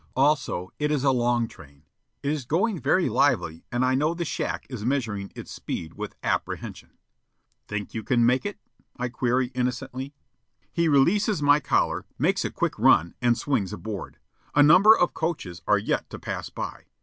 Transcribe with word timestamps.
Also, 0.15 0.73
it 0.79 0.89
is 0.89 1.03
a 1.03 1.11
long 1.11 1.47
train. 1.47 1.83
It 2.23 2.31
is 2.31 2.43
going 2.45 2.81
very 2.81 3.07
lively, 3.07 3.65
and 3.71 3.85
I 3.85 3.93
know 3.93 4.15
the 4.15 4.25
shack 4.25 4.65
is 4.67 4.83
measuring 4.83 5.31
its 5.35 5.51
speed 5.51 5.93
with 5.93 6.15
apprehension. 6.23 6.97
"Think 7.67 7.93
you 7.93 8.03
can 8.03 8.25
make 8.25 8.43
it?" 8.43 8.57
I 8.97 9.09
query 9.09 9.51
innocently. 9.53 10.15
He 10.73 10.87
releases 10.87 11.43
my 11.43 11.59
collar, 11.59 12.07
makes 12.17 12.43
a 12.43 12.49
quick 12.49 12.79
run, 12.79 13.13
and 13.21 13.37
swings 13.37 13.73
aboard. 13.73 14.17
A 14.55 14.63
number 14.63 14.97
of 14.97 15.13
coaches 15.13 15.61
are 15.67 15.77
yet 15.77 16.09
to 16.09 16.17
pass 16.17 16.49
by. 16.49 16.85